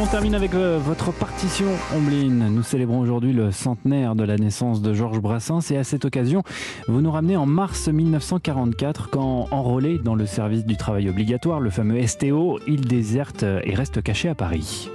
On 0.00 0.06
termine 0.06 0.36
avec 0.36 0.54
euh, 0.54 0.78
votre 0.80 1.12
partition 1.12 1.66
Ombline. 1.92 2.54
Nous 2.54 2.62
célébrons 2.62 3.00
aujourd'hui 3.00 3.32
le 3.32 3.50
centenaire 3.50 4.14
de 4.14 4.22
la 4.22 4.36
naissance 4.36 4.80
de 4.80 4.94
Georges 4.94 5.18
Brassens 5.18 5.72
et 5.72 5.76
à 5.76 5.82
cette 5.82 6.04
occasion, 6.04 6.44
vous 6.86 7.00
nous 7.00 7.10
ramenez 7.10 7.36
en 7.36 7.46
mars 7.46 7.88
1944 7.88 9.10
quand, 9.10 9.48
enrôlé 9.50 9.98
dans 9.98 10.14
le 10.14 10.24
service 10.24 10.64
du 10.64 10.76
travail 10.76 11.08
obligatoire, 11.08 11.58
le 11.58 11.70
fameux 11.70 12.06
STO, 12.06 12.60
il 12.68 12.82
déserte 12.82 13.42
et 13.42 13.74
reste 13.74 14.00
caché 14.00 14.28
à 14.28 14.36
Paris. 14.36 14.88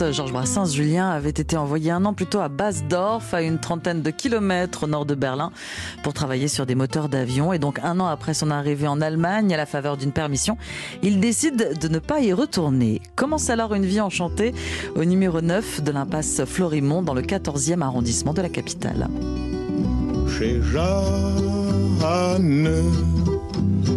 Georges 0.00 0.32
Brassens, 0.32 0.72
Julien, 0.72 1.08
avait 1.10 1.30
été 1.30 1.56
envoyé 1.56 1.90
un 1.90 2.04
an 2.04 2.14
plus 2.14 2.26
tôt 2.26 2.40
à 2.40 2.48
Basdorf, 2.48 3.32
à 3.32 3.42
une 3.42 3.58
trentaine 3.58 4.02
de 4.02 4.10
kilomètres 4.10 4.84
au 4.84 4.86
nord 4.86 5.06
de 5.06 5.14
Berlin, 5.14 5.52
pour 6.02 6.12
travailler 6.12 6.48
sur 6.48 6.66
des 6.66 6.74
moteurs 6.74 7.08
d'avion. 7.08 7.52
Et 7.52 7.58
donc, 7.58 7.78
un 7.82 8.00
an 8.00 8.06
après 8.06 8.34
son 8.34 8.50
arrivée 8.50 8.88
en 8.88 9.00
Allemagne, 9.00 9.54
à 9.54 9.56
la 9.56 9.66
faveur 9.66 9.96
d'une 9.96 10.12
permission, 10.12 10.58
il 11.02 11.20
décide 11.20 11.78
de 11.80 11.88
ne 11.88 11.98
pas 12.00 12.20
y 12.20 12.32
retourner. 12.32 13.00
Commence 13.16 13.50
alors 13.50 13.74
une 13.74 13.86
vie 13.86 14.00
enchantée 14.00 14.52
au 14.96 15.04
numéro 15.04 15.40
9 15.40 15.82
de 15.82 15.92
l'impasse 15.92 16.44
Florimont, 16.44 17.02
dans 17.02 17.14
le 17.14 17.22
14e 17.22 17.80
arrondissement 17.80 18.34
de 18.34 18.42
la 18.42 18.48
capitale. 18.48 19.08
Chez 20.38 20.60
Jeanne, 20.62 20.98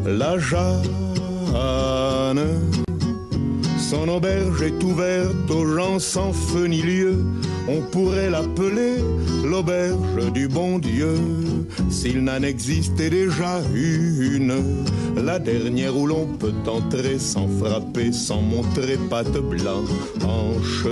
la 0.05 0.37
Jeanne 0.37 0.77
son 3.89 4.09
auberge 4.09 4.63
est 4.63 4.83
ouverte 4.83 5.49
aux 5.49 5.65
gens 5.65 5.97
sans 5.97 6.33
feu 6.33 6.65
ni 6.65 6.81
lieu. 6.81 7.23
On 7.69 7.81
pourrait 7.81 8.29
l'appeler 8.29 8.95
l'auberge 9.43 10.31
du 10.31 10.47
bon 10.47 10.79
Dieu. 10.79 11.15
S'il 11.89 12.23
n'en 12.23 12.41
existait 12.41 13.09
déjà 13.09 13.59
une, 13.75 14.53
la 15.17 15.37
dernière 15.37 15.97
où 15.97 16.07
l'on 16.07 16.25
peut 16.25 16.53
entrer 16.65 17.19
sans 17.19 17.47
frapper, 17.49 18.13
sans 18.13 18.41
montrer 18.41 18.97
patte 19.09 19.37
blanche. 19.37 20.87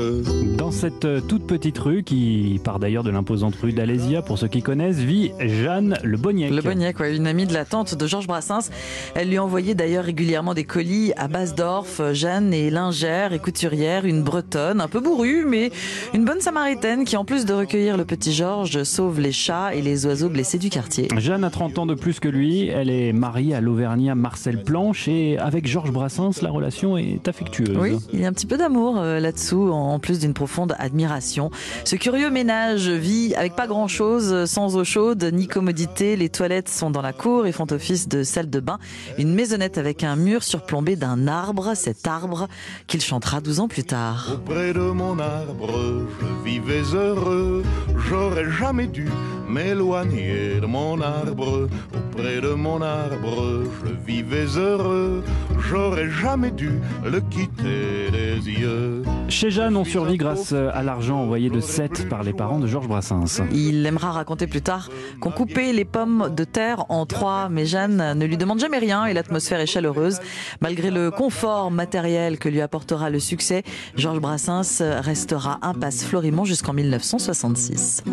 Dans 0.57 0.71
cette 0.71 1.07
toute 1.27 1.48
petite 1.48 1.77
rue, 1.77 2.03
qui 2.03 2.59
part 2.62 2.79
d'ailleurs 2.79 3.03
de 3.03 3.09
l'imposante 3.09 3.55
rue 3.55 3.71
d'Alésia, 3.71 4.21
pour 4.21 4.37
ceux 4.37 4.49
qui 4.49 4.62
connaissent, 4.62 4.98
vit 4.98 5.31
Jeanne 5.40 5.98
Le 6.03 6.18
Boniec. 6.18 6.51
Le 6.51 6.62
Boniec, 6.62 6.99
une 6.99 7.27
amie 7.27 7.46
de 7.46 7.53
la 7.53 7.63
tante 7.63 7.96
de 7.96 8.07
Georges 8.07 8.27
Brassens. 8.27 8.70
Elle 9.15 9.29
lui 9.29 9.40
envoyait 9.40 9.76
d'ailleurs 9.76 10.03
régulièrement 10.03 10.53
des 10.53 10.65
colis 10.65 11.13
à 11.15 11.29
Basdorf. 11.29 12.01
Jeanne 12.12 12.53
est 12.53 12.70
lingère 12.70 13.31
et 13.31 13.40
couturière, 13.40 14.05
une 14.05 14.23
bretonne, 14.23 14.81
un 14.81 14.90
peu 14.90 14.99
bourrue, 14.99 15.46
mais 15.48 15.71
une 16.13 16.26
bonne 16.26 16.41
samaritaine 16.41 16.65
qui, 17.05 17.16
en 17.16 17.26
plus 17.26 17.46
de 17.46 17.54
recueillir 17.54 17.96
le 17.96 18.05
petit 18.05 18.34
Georges, 18.34 18.84
sauve 18.84 19.20
les 19.20 19.32
chats 19.32 19.76
et 19.76 19.84
les 19.84 20.08
oiseaux 20.08 20.30
blessés 20.30 20.58
du 20.58 20.71
quartier. 20.71 21.08
Jeanne 21.18 21.44
a 21.44 21.52
30 21.52 21.77
ans 21.77 21.85
de 21.85 21.94
plus 21.94 22.20
que 22.20 22.27
lui. 22.27 22.68
Elle 22.68 22.90
est 22.90 23.13
mariée 23.13 23.54
à 23.54 23.62
l'Auvergnat 23.62 24.16
Marcel 24.16 24.63
Planche 24.63 25.08
et 25.08 25.38
avec 25.38 25.68
Georges 25.68 25.91
Brassens, 25.91 26.41
la 26.41 26.49
relation 26.49 26.98
est 26.98 27.27
affectueuse. 27.27 27.77
Oui, 27.77 27.98
il 28.13 28.21
y 28.21 28.26
a 28.26 28.27
un 28.27 28.34
petit 28.34 28.48
peu 28.48 28.58
d'amour 28.58 28.98
euh, 28.98 29.20
là-dessous, 29.20 29.70
en 29.70 29.99
plus 29.99 30.18
d'une 30.18 30.34
profonde 30.34 30.76
admiration. 30.80 31.52
Ce 31.84 31.96
curieux 31.96 32.32
ménage 32.32 32.90
vit 32.90 33.36
avec 33.36 33.55
pas 33.55 33.68
grand-chose, 33.68 34.46
sans 34.46 34.76
eau 34.76 34.84
chaude 34.84 35.24
ni 35.34 35.48
commodité. 35.48 36.16
Les 36.16 36.30
toilettes 36.30 36.70
sont 36.70 36.90
dans 36.90 37.04
la 37.04 37.13
cour 37.13 37.46
et 37.46 37.52
font 37.52 37.68
office 37.71 38.08
de 38.08 38.24
salle 38.24 38.49
de 38.49 38.60
bain. 38.60 38.80
Une 39.20 39.36
maisonnette 39.36 39.77
avec 39.77 40.04
un 40.04 40.16
mur 40.16 40.41
surplombé 40.41 40.96
d'un 40.96 41.27
arbre, 41.27 41.74
cet 41.76 42.08
arbre 42.08 42.48
qu'il 42.88 43.02
chantera 43.02 43.40
12 43.40 43.60
ans 43.60 43.68
plus 43.68 43.84
tard. 43.84 44.32
Auprès 44.34 44.74
de 44.74 44.80
mon 44.80 45.20
arbre, 45.20 46.05
je 46.43 46.54
vivais 46.59 46.95
heureux, 46.95 47.63
j'aurais 48.07 48.49
jamais 48.49 48.87
dû 48.87 49.07
m'éloigner 49.49 50.62
de 50.62 50.65
mon 50.65 51.01
arbre. 51.01 51.67
Auprès 51.93 52.39
de 52.39 52.53
mon 52.53 52.81
arbre, 52.81 53.63
je 53.79 53.91
vivais 54.07 54.47
heureux, 54.57 55.21
j'aurais 55.70 56.10
jamais 56.10 56.52
dû 56.52 56.80
le 57.04 57.21
quitter 57.21 58.12
des 58.12 58.49
yeux. 58.49 59.04
Chez 59.30 59.49
Jeanne, 59.49 59.76
on 59.76 59.84
survit 59.84 60.18
grâce 60.18 60.54
à 60.54 60.84
l'argent 60.84 61.18
envoyé 61.18 61.49
de 61.49 61.60
Sète 61.60 62.08
par 62.10 62.24
les 62.24 62.34
parents 62.34 62.60
de 62.60 62.68
Georges 62.68 62.88
Brassens. 62.88 63.41
Il 63.52 63.86
aimera 63.86 64.12
raconter 64.12 64.47
plus 64.47 64.62
tard 64.62 64.90
qu'on 65.20 65.31
coupait 65.31 65.74
les 65.74 65.86
pommes 65.86 66.34
de 66.36 66.44
terre 66.44 66.86
en 66.90 67.06
trois, 67.06 67.50
mais 67.50 67.66
Jeanne 67.66 68.14
ne 68.18 68.25
lui 68.25 68.38
demande 68.38 68.59
jamais 68.59 68.78
rien 68.78 69.06
et 69.06 69.14
l'atmosphère 69.14 69.59
est 69.59 69.66
chaleureuse. 69.66 70.20
Malgré 70.62 70.92
le 70.92 71.12
confort 71.12 71.72
matériel 71.72 72.38
que 72.38 72.50
lui 72.50 72.62
apportera 72.62 73.09
le 73.09 73.20
succès, 73.20 73.64
Georges 73.96 74.20
Brassens 74.20 74.81
restera 75.02 75.59
impasse 75.62 76.06
Florimont 76.06 76.46
jusqu'en 76.46 76.74
1966. 76.74 78.04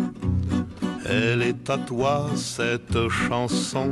Elle 1.05 1.41
est 1.41 1.69
à 1.69 1.77
toi 1.77 2.29
cette 2.35 3.09
chanson, 3.09 3.91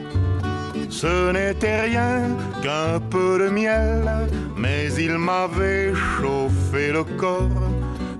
Ce 0.91 1.31
n'était 1.31 1.81
rien 1.81 2.37
qu'un 2.61 2.99
peu 2.99 3.39
de 3.39 3.49
miel, 3.49 4.03
mais 4.57 4.93
il 4.99 5.17
m'avait 5.17 5.93
chauffé 5.95 6.91
le 6.91 7.03
corps. 7.17 7.49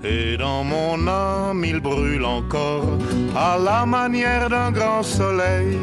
Et 0.02 0.36
dans 0.36 0.64
mon 0.64 1.06
âme 1.06 1.64
il 1.64 1.80
brûle 1.80 2.24
encore 2.24 2.98
à 3.36 3.56
la 3.58 3.86
manière 3.86 4.48
d'un 4.48 4.72
grand 4.72 5.02
soleil. 5.02 5.78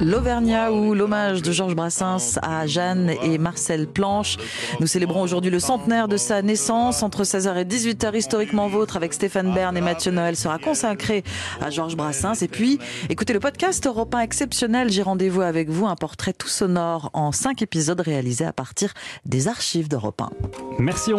l'Auvergnat 0.00 0.72
ou 0.72 0.94
l'hommage 0.94 1.42
de 1.42 1.52
Georges 1.52 1.74
Brassens 1.74 2.38
à 2.42 2.66
Jeanne 2.66 3.10
et 3.22 3.38
Marcel 3.38 3.86
Planche. 3.86 4.36
Nous 4.80 4.86
célébrons 4.86 5.22
aujourd'hui 5.22 5.50
le 5.50 5.60
centenaire 5.60 6.08
de 6.08 6.16
sa 6.16 6.42
naissance. 6.42 7.02
Entre 7.02 7.24
16h 7.24 7.56
et 7.56 7.64
18h, 7.64 8.16
historiquement 8.16 8.68
vôtre, 8.68 8.96
avec 8.96 9.12
Stéphane 9.12 9.52
Bern 9.52 9.76
et 9.76 9.80
Mathieu 9.80 10.10
Noël, 10.12 10.36
sera 10.36 10.58
consacré 10.58 11.24
à 11.60 11.70
Georges 11.70 11.96
Brassens. 11.96 12.42
Et 12.42 12.48
puis, 12.48 12.78
écoutez 13.08 13.32
le 13.32 13.40
podcast 13.40 13.86
Europe 13.86 14.14
1 14.14 14.20
exceptionnel. 14.20 14.90
J'ai 14.90 15.02
rendez-vous 15.02 15.42
avec 15.42 15.68
vous, 15.68 15.86
un 15.86 15.96
portrait 15.96 16.32
tout 16.32 16.48
sonore 16.48 17.10
en 17.12 17.32
cinq 17.32 17.62
épisodes 17.62 18.00
réalisés 18.00 18.44
à 18.44 18.52
partir 18.52 18.92
des 19.24 19.48
archives 19.48 19.88
d'Europe 19.88 20.20
1. 20.20 20.30
Merci. 20.78 21.12